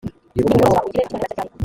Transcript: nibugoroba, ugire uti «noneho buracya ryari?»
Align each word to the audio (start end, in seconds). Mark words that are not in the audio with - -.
nibugoroba, 0.33 0.85
ugire 0.85 1.03
uti 1.03 1.11
«noneho 1.13 1.21
buracya 1.21 1.37
ryari?» 1.37 1.51